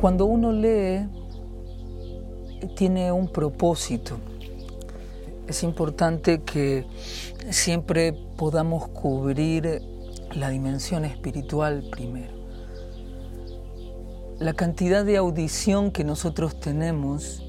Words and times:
Cuando 0.00 0.24
uno 0.24 0.50
lee, 0.50 1.06
tiene 2.74 3.12
un 3.12 3.28
propósito. 3.28 4.16
Es 5.46 5.62
importante 5.62 6.40
que 6.40 6.86
siempre 7.50 8.14
podamos 8.38 8.88
cubrir 8.88 9.82
la 10.34 10.48
dimensión 10.48 11.04
espiritual 11.04 11.84
primero. 11.90 12.32
La 14.38 14.54
cantidad 14.54 15.04
de 15.04 15.18
audición 15.18 15.90
que 15.90 16.02
nosotros 16.02 16.58
tenemos 16.58 17.42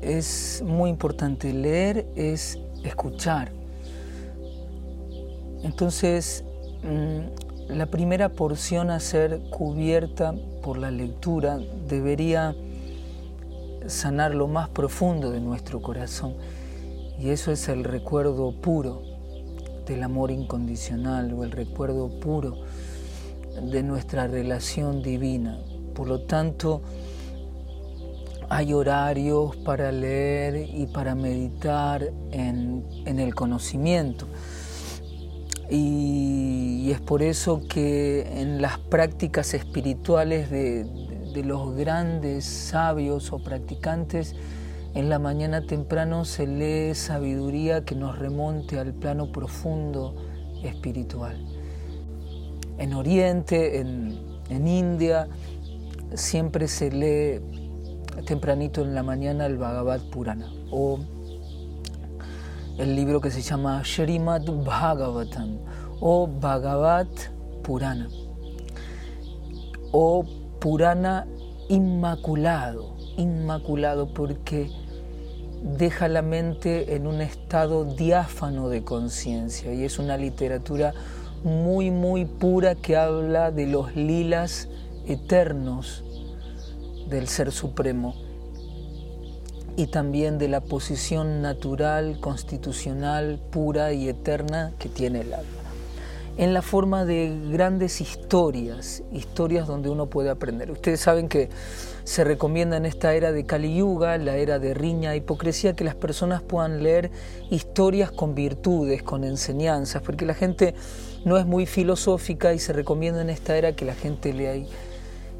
es 0.00 0.62
muy 0.64 0.90
importante. 0.90 1.52
Leer 1.52 2.06
es 2.14 2.56
escuchar. 2.84 3.50
Entonces, 5.64 6.44
mm, 6.84 7.45
la 7.68 7.86
primera 7.86 8.28
porción 8.28 8.90
a 8.90 9.00
ser 9.00 9.40
cubierta 9.50 10.34
por 10.62 10.78
la 10.78 10.90
lectura 10.90 11.58
debería 11.88 12.54
sanar 13.86 14.34
lo 14.34 14.46
más 14.48 14.68
profundo 14.68 15.30
de 15.30 15.40
nuestro 15.40 15.80
corazón. 15.80 16.34
Y 17.18 17.30
eso 17.30 17.50
es 17.52 17.68
el 17.68 17.84
recuerdo 17.84 18.52
puro 18.52 19.02
del 19.86 20.02
amor 20.02 20.30
incondicional 20.30 21.32
o 21.32 21.44
el 21.44 21.50
recuerdo 21.50 22.08
puro 22.20 22.58
de 23.62 23.82
nuestra 23.82 24.26
relación 24.26 25.02
divina. 25.02 25.58
Por 25.94 26.08
lo 26.08 26.20
tanto, 26.22 26.82
hay 28.48 28.72
horarios 28.72 29.56
para 29.56 29.90
leer 29.90 30.68
y 30.72 30.86
para 30.86 31.14
meditar 31.14 32.12
en, 32.30 32.84
el 33.06 33.34
conocimiento. 33.34 34.26
Y, 35.70 36.90
es 36.90 37.00
por 37.00 37.22
eso 37.22 37.62
que 37.68 38.40
en 38.40 38.62
las 38.62 38.78
prácticas 38.78 39.54
espirituales 39.54 40.50
de, 40.50 40.86
los 41.44 41.76
grandes 41.76 42.46
sabios 42.46 43.30
o 43.30 43.38
practicantes, 43.38 44.34
en 44.94 45.10
la 45.10 45.18
mañana 45.18 45.66
temprano 45.66 46.24
se 46.24 46.46
lee 46.46 46.94
sabiduría 46.94 47.84
que 47.84 47.94
nos 47.94 48.18
remonte 48.18 48.78
al 48.78 48.94
plano 48.94 49.30
profundo 49.32 50.14
espiritual. 50.64 51.36
En 52.78 52.94
Oriente, 52.94 53.80
en, 53.80 54.18
en 54.48 54.66
India, 54.66 55.28
siempre 56.14 56.68
se 56.68 56.90
lee 56.90 57.42
tempranito 58.24 58.82
en 58.82 58.94
la 58.94 59.02
mañana 59.02 59.44
el 59.44 59.58
Bhagavad 59.58 60.00
Purana 60.10 60.50
o 60.70 60.98
el 62.78 62.94
libro 62.94 63.20
que 63.20 63.30
se 63.30 63.40
llama 63.40 63.82
Srimad 63.84 64.42
Bhagavatam 64.42 65.58
o 66.00 66.26
Bhagavad 66.26 67.06
Purana. 67.62 68.08
O 69.92 70.24
Purana 70.60 71.26
inmaculado, 71.68 72.96
inmaculado 73.16 74.12
porque 74.12 74.70
deja 75.62 76.08
la 76.08 76.20
mente 76.20 76.94
en 76.94 77.06
un 77.06 77.22
estado 77.22 77.84
diáfano 77.84 78.68
de 78.68 78.84
conciencia 78.84 79.72
y 79.72 79.84
es 79.84 79.98
una 79.98 80.18
literatura 80.18 80.92
muy, 81.44 81.90
muy 81.90 82.26
pura 82.26 82.74
que 82.74 82.96
habla 82.96 83.50
de 83.50 83.66
los 83.66 83.96
lilas 83.96 84.68
eternos 85.06 86.04
del 87.08 87.26
Ser 87.26 87.52
Supremo 87.52 88.25
y 89.76 89.88
también 89.88 90.38
de 90.38 90.48
la 90.48 90.62
posición 90.62 91.42
natural, 91.42 92.18
constitucional, 92.20 93.38
pura 93.50 93.92
y 93.92 94.08
eterna 94.08 94.72
que 94.78 94.88
tiene 94.88 95.20
el 95.20 95.34
alma. 95.34 95.50
En 96.38 96.52
la 96.52 96.60
forma 96.60 97.04
de 97.04 97.34
grandes 97.50 98.00
historias, 98.00 99.02
historias 99.10 99.66
donde 99.66 99.88
uno 99.88 100.06
puede 100.06 100.28
aprender. 100.28 100.70
Ustedes 100.70 101.00
saben 101.00 101.28
que 101.28 101.48
se 102.04 102.24
recomienda 102.24 102.76
en 102.76 102.84
esta 102.84 103.14
era 103.14 103.32
de 103.32 103.46
Kali 103.46 103.76
Yuga, 103.76 104.18
la 104.18 104.36
era 104.36 104.58
de 104.58 104.74
riña 104.74 105.14
e 105.14 105.16
hipocresía, 105.16 105.74
que 105.74 105.84
las 105.84 105.94
personas 105.94 106.42
puedan 106.42 106.82
leer 106.82 107.10
historias 107.50 108.10
con 108.10 108.34
virtudes, 108.34 109.02
con 109.02 109.24
enseñanzas, 109.24 110.02
porque 110.02 110.26
la 110.26 110.34
gente 110.34 110.74
no 111.24 111.38
es 111.38 111.46
muy 111.46 111.66
filosófica 111.66 112.52
y 112.52 112.58
se 112.58 112.72
recomienda 112.72 113.22
en 113.22 113.30
esta 113.30 113.56
era 113.56 113.74
que 113.74 113.84
la 113.84 113.94
gente 113.94 114.32
lea 114.32 114.54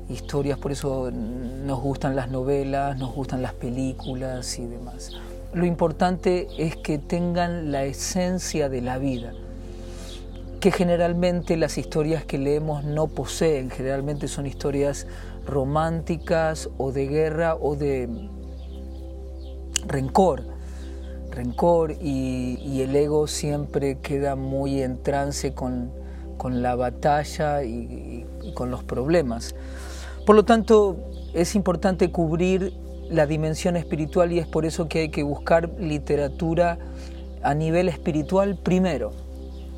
historias, 0.09 0.59
por 0.59 0.73
eso 0.73 1.11
nos 1.11 1.81
gustan 1.81 2.17
las 2.17 2.31
novelas, 2.31 2.99
nos 2.99 3.15
gustan 3.15 3.43
las 3.43 3.55
películas 3.55 4.59
y 4.59 4.67
demás. 4.67 5.13
Lo 5.53 5.65
importante 5.65 6.49
es 6.59 6.77
que 6.77 6.99
tengan 6.99 7.73
la 7.73 7.85
esencia 7.85 8.69
de 8.69 8.83
la 8.83 8.99
vida 8.99 9.33
que 10.61 10.73
generalmente 10.73 11.57
las 11.57 11.79
historias 11.79 12.25
que 12.25 12.39
leemos 12.39 12.83
no 12.85 13.09
poseen, 13.09 13.71
generalmente 13.71 14.27
son 14.27 14.47
historias 14.47 15.07
románticas 15.47 16.69
o 16.79 16.93
de 16.93 17.07
guerra 17.07 17.55
o 17.55 17.77
de 17.77 18.09
rencor, 19.87 20.43
rencor 21.31 21.93
y, 21.93 22.81
el 22.81 22.97
ego 22.97 23.27
siempre 23.27 23.99
queda 23.99 24.35
muy 24.37 24.83
en 24.83 25.03
trance 25.03 25.55
con, 25.55 25.93
la 26.45 26.75
batalla 26.77 27.65
y, 27.65 28.27
y 28.43 28.53
con 28.55 28.71
los 28.71 28.85
problemas. 28.85 29.55
Por 30.27 30.37
lo 30.37 30.45
tanto, 30.45 30.97
es 31.33 31.55
importante 31.55 32.11
cubrir 32.11 32.75
la 33.09 33.27
dimensión 33.27 33.77
espiritual 33.77 34.33
y 34.33 34.41
es 34.41 34.47
por 34.47 34.67
eso 34.67 34.89
que 34.89 34.99
hay 34.99 35.09
que 35.09 35.23
buscar 35.23 35.71
literatura 35.79 36.79
a 37.43 37.55
nivel 37.55 37.89
espiritual 37.89 38.59
primero 38.61 39.13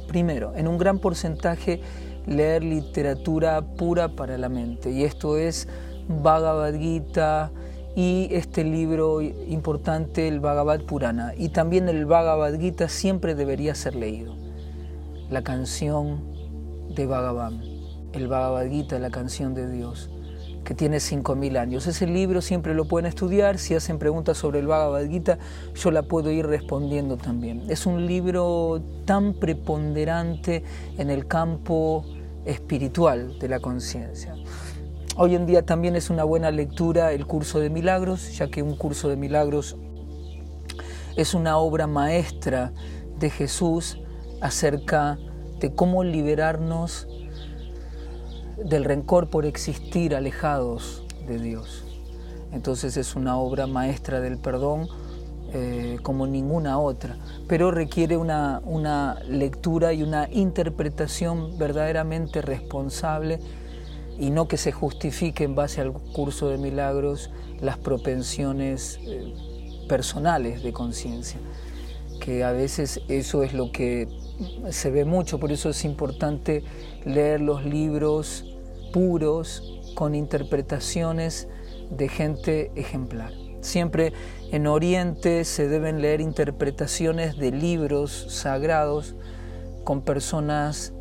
Primero, 0.09 0.55
en 0.57 0.67
un 0.67 0.79
gran 0.79 0.99
porcentaje 0.99 1.83
leer 2.27 2.65
literatura 2.65 3.61
pura 3.61 4.09
para 4.09 4.39
la 4.39 4.49
mente. 4.49 4.91
Y 4.91 5.05
esto 5.05 5.37
es 5.37 5.69
Bhagavad 6.09 6.75
Gita 6.75 7.51
y 7.95 8.29
este 8.31 8.65
libro 8.65 9.21
importante, 9.21 10.27
el 10.27 10.41
Bhagavad 10.41 10.81
Purana. 10.81 11.35
Y 11.37 11.51
también 11.51 11.91
el 11.91 12.07
Bhagavad 12.07 12.59
Gita 12.59 12.89
siempre 12.89 13.35
debería 13.35 13.75
ser 13.75 13.97
leído. 13.97 14.35
La 15.29 15.43
canción 15.43 16.23
de 16.95 17.07
Bhagavan, 17.07 17.61
el 18.15 18.29
Bhagavad 18.29 18.67
Gita, 18.67 18.99
la 18.99 19.11
canción 19.11 19.53
de 19.53 19.71
Dios 19.71 20.09
que 20.69 20.75
tiene 20.75 20.99
5.000 20.99 21.57
años. 21.57 21.87
Ese 21.87 22.07
libro 22.07 22.43
siempre 22.43 22.75
lo 22.75 22.85
pueden 22.85 23.07
estudiar, 23.07 23.57
si 23.57 23.75
hacen 23.75 23.99
preguntas 23.99 24.37
sobre 24.37 24.59
el 24.59 24.67
Bhagavad 24.67 25.09
Gita, 25.09 25.39
yo 25.75 25.91
la 25.91 26.03
puedo 26.03 26.31
ir 26.31 26.47
respondiendo 26.47 27.17
también. 27.17 27.63
Es 27.71 27.87
un 27.87 28.07
libro 28.07 28.83
tan 29.07 29.33
preponderante 29.33 30.63
en 30.99 31.09
el 31.09 31.27
campo 31.27 32.05
espiritual 32.45 33.39
de 33.39 33.49
la 33.49 33.61
conciencia. 33.61 34.35
Hoy 35.17 35.37
en 35.37 35.47
día 35.47 35.65
también 35.65 35.97
es 35.97 36.11
una 36.11 36.25
buena 36.25 36.51
lectura 36.51 37.13
el 37.13 37.25
curso 37.25 37.61
de 37.61 37.71
milagros, 37.71 38.37
ya 38.37 38.51
que 38.51 38.63
un 38.63 38.77
curso 38.77 39.09
de 39.09 39.17
milagros 39.17 39.75
es 41.17 41.33
una 41.33 41.57
obra 41.57 41.87
maestra 41.87 42.75
de 43.19 43.31
Jesús 43.31 44.03
acerca 44.43 45.19
de 45.61 45.75
cómo 45.75 46.05
liberarnos 46.05 47.09
del 48.65 48.85
rencor 48.85 49.29
por 49.29 49.47
existir 49.47 50.15
alejados 50.15 51.05
de 51.27 51.39
Dios. 51.39 51.85
Entonces 52.53 52.97
es 52.97 53.15
una 53.15 53.39
obra 53.39 53.67
maestra 53.67 54.21
del 54.21 54.39
perdón 54.39 54.89
eh, 55.53 55.99
como 56.03 56.27
ninguna 56.27 56.79
otra, 56.79 57.17
pero 57.47 57.71
requiere 57.71 58.17
una, 58.17 58.61
una 58.65 59.19
lectura 59.29 59.93
y 59.93 60.03
una 60.03 60.29
interpretación 60.31 61.57
verdaderamente 61.59 62.43
responsable 62.43 63.39
y 64.19 64.31
no 64.31 64.49
que 64.49 64.57
se 64.57 64.73
justifique 64.73 65.45
en 65.45 65.55
base 65.55 65.81
al 65.81 65.93
curso 65.93 66.49
de 66.49 66.59
milagros 66.59 67.31
las 67.61 67.79
propensiones 67.79 68.99
eh, 69.05 69.33
personales 69.89 70.63
de 70.63 70.73
conciencia, 70.73 71.39
que 72.21 72.45
a 72.45 72.53
veces 72.53 73.01
eso 73.09 73.43
es 73.43 73.55
lo 73.55 73.73
que 73.73 74.09
se 74.71 74.91
ve 74.91 75.05
mucho, 75.05 75.39
por 75.41 75.51
eso 75.51 75.71
es 75.71 75.85
importante 75.85 76.63
leer 77.05 77.41
los 77.41 77.65
libros 77.65 78.48
puros 78.93 79.81
con 79.95 80.15
interpretaciones 80.15 81.49
de 81.91 82.09
gente 82.09 82.71
ejemplar. 82.77 83.33
Siempre 83.61 84.13
en 84.53 84.67
Oriente 84.67 85.45
se 85.45 85.69
deben 85.69 86.01
leer 86.01 86.21
interpretaciones 86.21 87.37
de 87.37 87.51
libros 87.51 88.27
sagrados 88.29 89.17
con 89.85 90.03
personas 90.03 90.93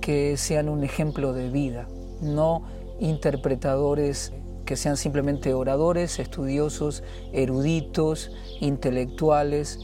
que 0.00 0.36
sean 0.36 0.68
un 0.68 0.84
ejemplo 0.84 1.32
de 1.32 1.50
vida, 1.50 1.88
no 2.20 2.62
interpretadores 3.00 4.32
que 4.64 4.76
sean 4.76 4.96
simplemente 4.96 5.52
oradores, 5.54 6.18
estudiosos, 6.18 7.02
eruditos, 7.32 8.30
intelectuales, 8.60 9.80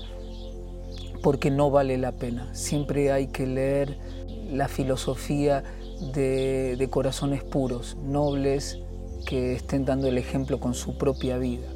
porque 1.23 1.51
no 1.51 1.71
vale 1.71 1.99
la 1.99 2.13
pena. 2.13 2.55
Siempre 2.55 3.13
hay 3.13 3.27
que 3.29 3.47
leer 3.47 3.99
la 4.51 4.69
filosofía 4.69 5.65
de, 6.01 6.89
corazones 6.91 7.45
puros, 7.45 7.97
nobles, 8.03 8.79
que 9.27 9.55
estén 9.55 9.85
dando 9.85 10.09
el 10.09 10.19
ejemplo 10.19 10.59
con 10.59 10.75
su 10.75 10.97
propia 10.97 11.39
vida. 11.39 11.69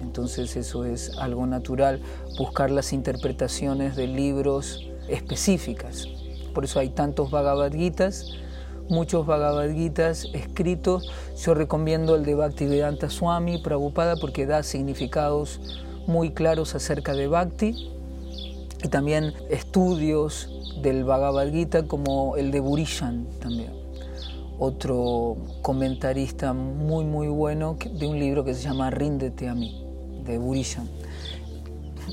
Entonces 0.00 0.56
eso 0.56 0.84
es 0.84 1.16
algo 1.18 1.46
natural, 1.46 2.00
buscar 2.38 2.70
las 2.70 2.92
interpretaciones 2.92 3.96
de 3.96 4.06
libros 4.06 4.86
específicas. 5.08 6.08
Por 6.54 6.64
eso 6.64 6.80
hay 6.80 6.90
tantos 6.90 7.30
Bhagavad 7.30 7.72
Gitas, 7.72 8.32
muchos 8.88 9.26
Bhagavad 9.26 9.70
Gitas 9.70 10.26
escritos. 10.32 11.10
Yo 11.36 11.54
recomiendo 11.54 12.16
el 12.16 12.24
de 12.24 12.34
Bhaktivedanta 12.34 13.10
Swami 13.10 13.58
Prabhupada 13.58 14.16
porque 14.16 14.46
da 14.46 14.62
significados 14.62 15.60
muy 16.06 16.30
claros 16.30 16.74
acerca 16.74 17.14
de 17.14 17.26
Bhakti 17.26 17.95
y 18.86 18.88
también 18.88 19.34
estudios 19.50 20.48
del 20.80 21.02
Bhagavad 21.02 21.50
Gita 21.50 21.88
como 21.88 22.36
el 22.36 22.52
de 22.52 22.60
Burishan 22.60 23.26
también, 23.40 23.72
otro 24.60 25.36
comentarista 25.60 26.52
muy 26.52 27.04
muy 27.04 27.26
bueno 27.26 27.76
de 27.92 28.06
un 28.06 28.20
libro 28.20 28.44
que 28.44 28.54
se 28.54 28.62
llama 28.62 28.90
Ríndete 28.90 29.48
a 29.48 29.56
mí, 29.56 29.84
de 30.24 30.38
Burishan, 30.38 30.88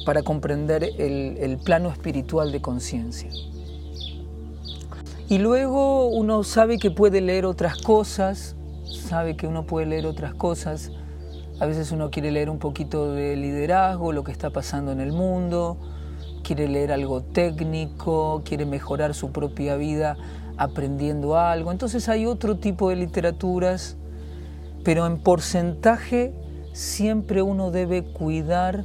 para 0.03 0.23
comprender 0.23 0.83
el, 0.97 1.37
el 1.39 1.59
plano 1.59 1.89
espiritual 1.89 2.51
de 2.51 2.59
conciencia. 2.59 3.29
Y 5.29 5.37
luego 5.37 6.07
uno 6.07 6.43
sabe 6.43 6.79
que 6.79 6.89
puede 6.89 7.21
leer 7.21 7.45
otras 7.45 7.77
cosas, 7.77 8.55
sabe 8.83 9.37
que 9.37 9.45
uno 9.45 9.67
puede 9.67 9.85
leer 9.85 10.07
otras 10.07 10.33
cosas. 10.33 10.91
A 11.59 11.67
veces 11.67 11.91
uno 11.91 12.09
quiere 12.09 12.31
leer 12.31 12.49
un 12.49 12.57
poquito 12.57 13.13
de 13.13 13.35
liderazgo, 13.35 14.11
lo 14.11 14.23
que 14.23 14.31
está 14.31 14.49
pasando 14.49 14.91
en 14.91 14.99
el 14.99 15.11
mundo, 15.11 15.77
quiere 16.43 16.67
leer 16.67 16.91
algo 16.91 17.21
técnico, 17.21 18.41
quiere 18.45 18.65
mejorar 18.65 19.13
su 19.13 19.31
propia 19.31 19.75
vida 19.75 20.17
aprendiendo 20.57 21.37
algo. 21.37 21.71
Entonces 21.71 22.09
hay 22.09 22.25
otro 22.25 22.57
tipo 22.57 22.89
de 22.89 22.97
literaturas, 22.97 23.97
pero 24.83 25.07
en 25.07 25.17
porcentaje 25.17 26.33
siempre 26.73 27.41
uno 27.41 27.71
debe 27.71 28.03
cuidar 28.03 28.83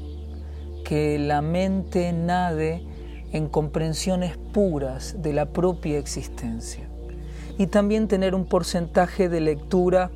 que 0.84 1.18
la 1.18 1.42
mente 1.42 2.12
nade 2.12 2.86
en 3.32 3.48
comprensiones 3.48 4.38
puras 4.52 5.16
de 5.20 5.32
la 5.32 5.46
propia 5.52 5.98
existencia. 5.98 6.88
Y 7.58 7.66
también 7.66 8.08
tener 8.08 8.34
un 8.34 8.46
porcentaje 8.46 9.28
de 9.28 9.40
lectura 9.40 10.10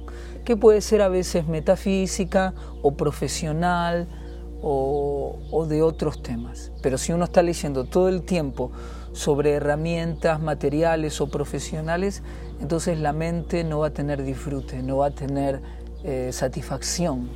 que 0.45 0.57
puede 0.57 0.81
ser 0.81 1.03
a 1.03 1.09
veces 1.09 1.47
metafísica 1.47 2.55
o 2.83 2.95
profesional, 2.95 4.07
o, 4.63 5.67
de 5.69 5.83
otros 5.83 6.23
temas. 6.23 6.71
Pero 6.83 6.99
si 6.99 7.13
uno 7.13 7.25
está 7.25 7.43
leyendo 7.43 7.85
todo 7.85 8.09
el 8.09 8.23
tiempo 8.23 8.71
sobre 9.13 9.53
herramientas 9.53 10.41
materiales 10.41 11.21
o 11.21 11.29
profesionales, 11.29 12.23
entonces 12.61 12.99
la 12.99 13.13
mente 13.13 13.65
no 13.65 13.81
va 13.81 13.89
a 13.89 13.91
tener 13.91 14.23
disfrute, 14.23 14.83
no 14.83 14.99
va 14.99 15.07
a 15.07 15.11
tener 15.11 15.61
eh, 16.05 16.31
satisfacción. 16.33 17.29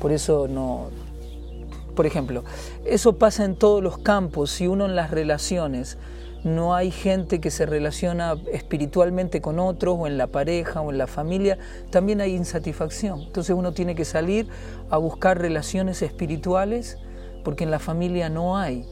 Por 0.00 0.12
eso 0.12 0.48
no... 0.48 0.88
Por 1.94 2.06
ejemplo, 2.06 2.42
eso 2.84 3.18
pasa 3.18 3.44
en 3.44 3.54
todos 3.54 3.80
los 3.80 3.98
campos. 3.98 4.50
Si 4.50 4.66
uno 4.66 4.86
en 4.86 4.96
las 4.96 5.12
relaciones 5.12 5.96
no 6.44 6.74
hay 6.74 6.90
gente 6.90 7.40
que 7.40 7.50
se 7.50 7.64
relaciona 7.64 8.36
espiritualmente 8.52 9.40
con 9.40 9.58
otros 9.58 9.96
o 9.98 10.06
en 10.06 10.18
la 10.18 10.26
pareja 10.26 10.82
o 10.82 10.90
en 10.90 10.98
la 10.98 11.06
familia, 11.06 11.58
también 11.90 12.20
hay 12.20 12.34
insatisfacción. 12.34 13.22
Entonces 13.22 13.56
uno 13.56 13.72
tiene 13.72 13.94
que 13.94 14.04
salir 14.04 14.46
a 14.90 14.98
buscar 14.98 15.40
relaciones 15.40 16.02
espirituales 16.02 16.98
porque 17.44 17.64
en 17.64 17.70
la 17.70 17.78
familia 17.78 18.28
no 18.28 18.58
hay. 18.58 18.84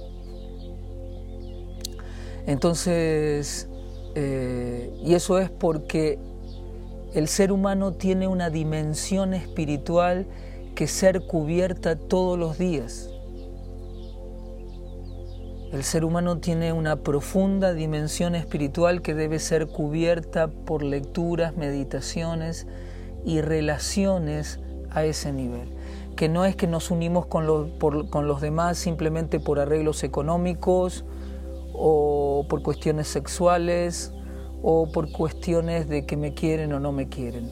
Entonces, 2.46 3.68
eh, 4.14 4.90
y 5.04 5.14
eso 5.14 5.38
es 5.38 5.50
porque 5.50 6.18
el 7.14 7.28
ser 7.28 7.52
humano 7.52 7.92
tiene 7.92 8.26
una 8.28 8.48
dimensión 8.48 9.34
espiritual 9.34 10.26
que 10.74 10.86
ser 10.86 11.26
cubierta 11.26 11.96
todos 11.96 12.38
los 12.38 12.56
días. 12.56 13.11
El 15.72 15.84
ser 15.84 16.04
humano 16.04 16.36
tiene 16.36 16.74
una 16.74 16.96
profunda 16.96 17.72
dimensión 17.72 18.34
espiritual 18.34 19.00
que 19.00 19.14
debe 19.14 19.38
ser 19.38 19.68
cubierta 19.68 20.48
por 20.48 20.82
lecturas, 20.82 21.56
meditaciones 21.56 22.66
y 23.24 23.40
relaciones 23.40 24.60
a 24.90 25.06
ese 25.06 25.32
nivel. 25.32 25.72
Que 26.14 26.28
no 26.28 26.44
es 26.44 26.56
que 26.56 26.66
nos 26.66 26.90
unimos 26.90 27.24
con 27.24 27.46
los, 27.46 27.70
con 28.10 28.28
los 28.28 28.42
demás 28.42 28.76
simplemente 28.76 29.40
por 29.40 29.58
arreglos 29.58 30.04
económicos 30.04 31.06
o 31.72 32.44
por 32.50 32.62
cuestiones 32.62 33.08
sexuales 33.08 34.12
o 34.62 34.92
por 34.92 35.10
cuestiones 35.10 35.88
de 35.88 36.04
que 36.04 36.18
me 36.18 36.34
quieren 36.34 36.74
o 36.74 36.80
no 36.80 36.92
me 36.92 37.08
quieren. 37.08 37.50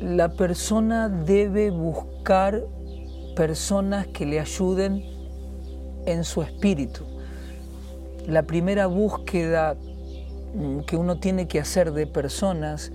La 0.00 0.34
persona 0.34 1.08
debe 1.08 1.72
buscar 1.72 2.64
personas 3.34 4.06
que 4.06 4.24
le 4.24 4.38
ayuden 4.38 5.13
en 6.06 6.24
su 6.24 6.42
espíritu. 6.42 7.04
La 8.26 8.42
primera 8.42 8.86
búsqueda 8.86 9.76
mm, 10.54 10.80
que 10.80 10.96
uno 10.96 11.18
tiene 11.18 11.46
que 11.46 11.60
hacer 11.60 11.92
de 11.92 12.06
personas 12.06 12.92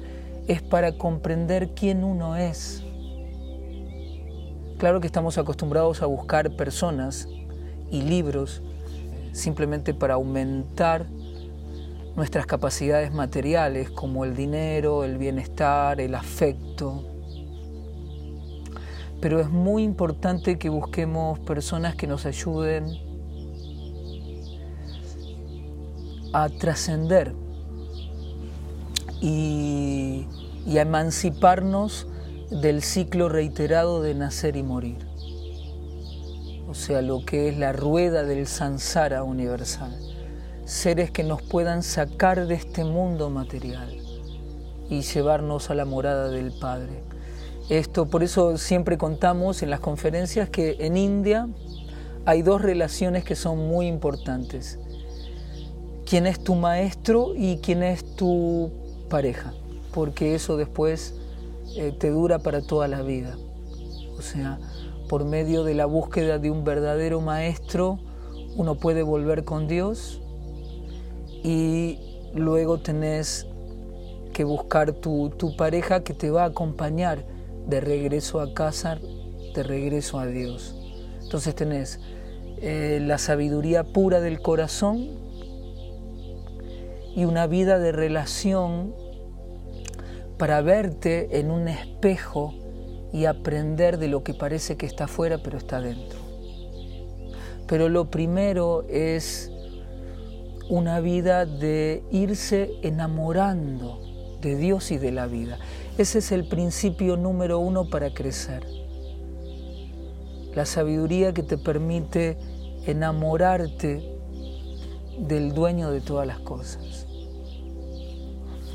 es 0.47 0.61
para 0.61 0.97
comprender 0.97 1.69
quién 1.75 2.03
uno 2.03 2.35
es. 2.35 2.83
Claro 4.77 5.01
que 5.01 5.07
estamos 5.07 5.37
acostumbrados 5.37 6.01
a 6.01 6.05
buscar 6.05 6.55
personas 6.55 7.27
y 7.91 8.01
libros 8.01 8.61
simplemente 9.33 9.93
para 9.93 10.15
aumentar 10.15 11.05
nuestras 12.15 12.45
capacidades 12.45 13.13
materiales 13.13 13.91
como 13.91 14.25
el 14.25 14.35
dinero, 14.35 15.03
el 15.03 15.17
bienestar, 15.17 16.01
el 16.01 16.15
afecto, 16.15 17.03
pero 19.21 19.39
es 19.39 19.49
muy 19.49 19.83
importante 19.83 20.57
que 20.57 20.69
busquemos 20.69 21.39
personas 21.39 21.95
que 21.95 22.07
nos 22.07 22.25
ayuden 22.25 22.85
a 26.33 26.49
trascender 26.49 27.33
y, 29.21 30.27
a 30.67 30.81
emanciparnos 30.81 32.07
del 32.49 32.81
ciclo 32.81 33.29
reiterado 33.29 34.01
de 34.01 34.15
nacer 34.15 34.55
y 34.55 34.63
morir. 34.63 35.07
O 36.69 36.73
sea, 36.75 37.01
lo 37.01 37.25
que 37.25 37.49
es 37.49 37.57
la 37.57 37.73
rueda 37.73 38.23
del 38.23 38.47
sansara 38.47 39.23
universal. 39.23 39.97
Seres 40.65 41.09
que 41.09 41.23
nos 41.23 41.41
puedan 41.41 41.81
sacar 41.81 42.45
de 42.45 42.53
este 42.53 42.83
mundo 42.83 43.31
material 43.31 43.97
y 44.87 45.01
llevarnos 45.01 45.71
a 45.71 45.75
la 45.75 45.85
morada 45.85 46.29
del 46.29 46.51
Padre. 46.59 47.03
Esto, 47.69 48.07
por 48.07 48.23
eso 48.23 48.57
siempre 48.57 48.97
contamos 48.97 49.61
en 49.61 49.69
las 49.69 49.79
conferencias 49.79 50.49
que 50.49 50.77
en 50.79 50.97
India 50.97 51.47
hay 52.25 52.41
dos 52.41 52.63
relaciones 52.63 53.23
que 53.23 53.35
son 53.35 53.59
muy 53.67 53.85
importantes. 53.85 54.79
Quién 56.03 56.25
es 56.25 56.43
tu 56.43 56.55
maestro 56.55 57.35
y 57.35 57.57
quién 57.57 57.83
es 57.83 58.15
tu 58.15 58.71
pareja, 59.07 59.53
porque 59.93 60.33
eso 60.33 60.57
después 60.57 61.13
eh, 61.75 61.91
te 61.91 62.09
dura 62.09 62.39
para 62.39 62.61
toda 62.61 62.87
la 62.87 63.03
vida. 63.03 63.37
O 64.17 64.23
sea, 64.23 64.57
por 65.07 65.23
medio 65.23 65.63
de 65.63 65.75
la 65.75 65.85
búsqueda 65.85 66.39
de 66.39 66.49
un 66.49 66.63
verdadero 66.63 67.21
maestro, 67.21 67.99
uno 68.55 68.75
puede 68.75 69.03
volver 69.03 69.43
con 69.43 69.67
Dios 69.67 70.19
y 71.43 71.99
luego 72.33 72.79
tenés 72.79 73.45
que 74.33 74.43
buscar 74.43 74.91
tu, 74.91 75.29
tu 75.37 75.55
pareja 75.55 76.03
que 76.03 76.15
te 76.15 76.31
va 76.31 76.45
a 76.45 76.47
acompañar 76.47 77.37
de 77.69 77.81
regreso 77.81 78.41
a 78.41 78.53
casa, 78.53 78.99
de 79.53 79.63
regreso 79.63 80.19
a 80.19 80.25
Dios. 80.25 80.75
Entonces 81.21 81.53
tenés 81.55 81.99
eh, 82.61 82.99
la 83.01 83.17
sabiduría 83.17 83.83
pura 83.83 84.19
del 84.19 84.41
corazón 84.41 85.07
y 87.15 87.25
una 87.25 87.47
vida 87.47 87.79
de 87.79 87.91
relación 87.91 88.93
para 90.37 90.61
verte 90.61 91.39
en 91.39 91.51
un 91.51 91.67
espejo 91.67 92.53
y 93.11 93.25
aprender 93.25 93.97
de 93.97 94.07
lo 94.07 94.23
que 94.23 94.33
parece 94.33 94.77
que 94.77 94.85
está 94.85 95.05
afuera 95.05 95.39
pero 95.43 95.57
está 95.57 95.81
dentro. 95.81 96.19
Pero 97.67 97.89
lo 97.89 98.09
primero 98.09 98.83
es 98.89 99.51
una 100.69 100.99
vida 100.99 101.45
de 101.45 102.03
irse 102.11 102.71
enamorando 102.83 104.01
de 104.41 104.55
Dios 104.55 104.91
y 104.91 104.97
de 104.97 105.11
la 105.11 105.27
vida. 105.27 105.57
Ese 105.99 106.19
es 106.19 106.31
el 106.31 106.45
principio 106.45 107.17
número 107.17 107.59
uno 107.59 107.89
para 107.89 108.13
crecer. 108.13 108.65
La 110.55 110.65
sabiduría 110.65 111.33
que 111.33 111.43
te 111.43 111.57
permite 111.57 112.37
enamorarte 112.85 114.01
del 115.19 115.53
dueño 115.53 115.91
de 115.91 115.99
todas 115.99 116.25
las 116.25 116.39
cosas. 116.39 117.05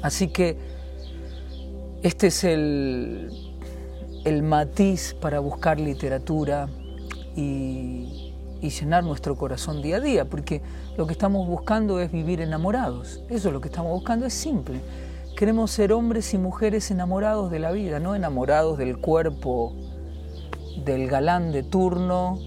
Así 0.02 0.28
que 0.28 0.59
este 2.02 2.26
es 2.26 2.45
el, 2.45 3.31
matiz 4.43 5.14
para 5.19 5.40
buscar 5.40 5.81
literatura 5.81 6.69
y, 7.35 8.35
y 8.61 8.69
llenar 8.69 9.02
nuestro 9.02 9.35
corazón 9.35 9.81
día 9.81 9.97
a 9.97 10.00
día, 10.00 10.26
porque 10.26 10.61
lo 10.99 11.07
que 11.07 11.12
estamos 11.12 11.49
buscando 11.49 12.00
es 12.00 12.12
vivir 12.12 12.43
enamorados. 12.43 13.23
Eso 13.31 13.49
es 13.49 13.54
lo 13.54 13.62
que 13.62 13.69
estamos 13.69 13.93
buscando, 13.93 14.26
es 14.26 14.35
simple. 14.35 14.83
Queremos 15.37 15.73
ser 15.73 15.93
hombres 15.93 16.33
y 16.33 16.38
mujeres 16.38 16.91
enamorados 16.93 17.50
de 17.50 17.59
la 17.59 17.73
vida, 17.73 17.99
no 17.99 18.14
enamorados 18.14 18.79
del 18.79 18.99
cuerpo 18.99 19.75
del 20.85 21.09
galán 21.09 21.50
de 21.50 21.62
turno 21.62 22.38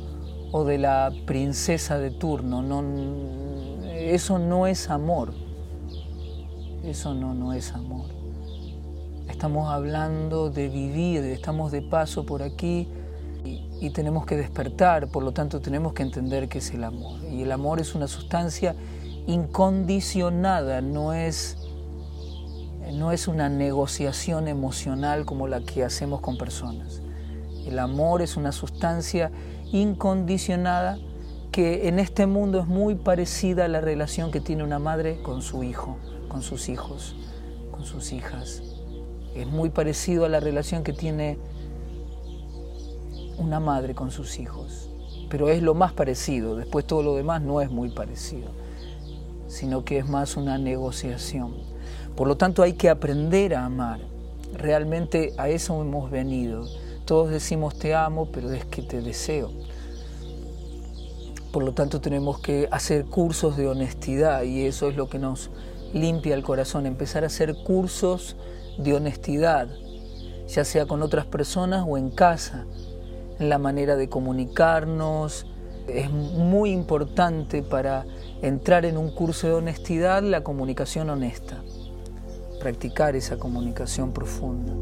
o 0.51 0.63
de 0.63 0.77
la 0.77 1.11
princesa 1.25 1.99
de 1.99 2.11
turno. 2.11 2.61
No, 2.61 2.83
eso 3.93 4.39
no 4.39 4.67
es 4.67 4.89
amor. 4.89 5.33
eso 6.83 7.13
no, 7.13 7.33
no 7.33 7.51
es 7.51 7.73
amor. 7.73 8.05
Estamos 9.27 9.69
hablando 9.69 10.49
de 10.49 10.69
vivir, 10.69 11.23
estamos 11.25 11.71
de 11.71 11.81
paso 11.81 12.25
por 12.25 12.41
aquí 12.41 12.87
y, 13.81 13.89
tenemos 13.91 14.25
que 14.25 14.37
despertar, 14.37 15.09
por 15.09 15.23
lo 15.23 15.31
tanto 15.31 15.59
tenemos 15.59 15.93
que 15.93 16.03
entender 16.03 16.47
qué 16.47 16.59
es 16.59 16.71
el 16.71 16.83
amor. 16.83 17.19
Y 17.25 17.41
el 17.41 17.51
amor 17.51 17.79
es 17.79 17.95
una 17.95 18.07
sustancia 18.07 18.75
incondicionada, 19.27 20.81
no 20.81 21.13
es, 21.13 21.57
no 22.93 23.11
es 23.11 23.27
una 23.27 23.49
negociación 23.49 24.47
emocional 24.47 25.25
como 25.25 25.47
la 25.47 25.61
que 25.61 25.83
hacemos 25.83 26.21
con 26.21 26.37
personas. 26.37 27.01
El 27.65 27.79
amor 27.79 28.21
es 28.21 28.37
una 28.37 28.51
sustancia 28.51 29.31
incondicionada 29.71 30.97
que 31.51 31.87
en 31.87 31.99
este 31.99 32.27
mundo 32.27 32.59
es 32.59 32.67
muy 32.67 32.95
parecida 32.95 33.65
a 33.65 33.67
la 33.67 33.81
relación 33.81 34.31
que 34.31 34.39
tiene 34.39 34.63
una 34.63 34.79
madre 34.79 35.21
con 35.21 35.41
su 35.41 35.63
hijo, 35.63 35.97
con 36.29 36.41
sus 36.41 36.69
hijos, 36.69 37.15
con 37.71 37.83
sus 37.83 38.13
hijas. 38.13 38.61
Es 39.35 39.47
muy 39.47 39.69
parecido 39.69 40.25
a 40.25 40.29
la 40.29 40.39
relación 40.39 40.83
que 40.83 40.93
tiene 40.93 41.37
una 43.37 43.59
madre 43.59 43.95
con 43.95 44.11
sus 44.11 44.39
hijos, 44.39 44.89
pero 45.29 45.49
es 45.49 45.61
lo 45.61 45.73
más 45.73 45.93
parecido, 45.93 46.55
después 46.55 46.85
todo 46.85 47.03
lo 47.03 47.15
demás 47.15 47.41
no 47.41 47.61
es 47.61 47.69
muy 47.69 47.89
parecido, 47.89 48.49
sino 49.47 49.83
que 49.83 49.99
es 49.99 50.07
más 50.07 50.37
una 50.37 50.57
negociación. 50.57 51.53
Por 52.17 52.27
lo 52.27 52.35
tanto 52.35 52.63
hay 52.63 52.73
que 52.73 52.89
aprender 52.89 53.53
a 53.53 53.63
amar, 53.63 53.99
realmente 54.57 55.33
a 55.37 55.49
eso 55.49 55.79
hemos 55.79 56.09
venido. 56.09 56.65
Todos 57.05 57.29
decimos 57.29 57.77
te 57.77 57.93
amo, 57.93 58.29
pero 58.31 58.51
es 58.51 58.65
que 58.65 58.81
te 58.81 59.01
deseo. 59.01 59.51
Por 61.51 61.63
lo 61.63 61.73
tanto 61.73 62.01
tenemos 62.01 62.39
que 62.39 62.67
hacer 62.71 63.05
cursos 63.05 63.55
de 63.55 63.67
honestidad 63.67 64.41
y 64.41 64.65
eso 64.65 64.89
es 64.89 64.95
lo 64.95 65.07
que 65.07 65.19
nos 65.19 65.51
limpia 65.93 66.33
el 66.33 66.43
corazón, 66.43 66.87
empezar 66.87 67.23
a 67.23 67.27
hacer 67.27 67.55
cursos 67.63 68.35
de 68.79 68.95
honestidad, 68.95 69.67
ya 70.47 70.65
sea 70.65 70.87
con 70.87 71.03
otras 71.03 71.25
personas 71.25 71.85
o 71.87 71.97
en 71.97 72.09
casa, 72.09 72.65
en 73.39 73.49
la 73.49 73.59
manera 73.59 73.95
de 73.95 74.09
comunicarnos. 74.09 75.45
Es 75.87 76.09
muy 76.11 76.71
importante 76.71 77.61
para 77.61 78.05
entrar 78.41 78.85
en 78.85 78.97
un 78.97 79.11
curso 79.11 79.47
de 79.47 79.53
honestidad 79.53 80.23
la 80.23 80.43
comunicación 80.43 81.09
honesta, 81.09 81.63
practicar 82.59 83.15
esa 83.15 83.37
comunicación 83.37 84.11
profunda. 84.11 84.73